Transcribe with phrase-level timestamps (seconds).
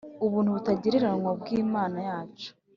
[0.25, 2.49] ubuntu butagereranywa bw’Imana yacu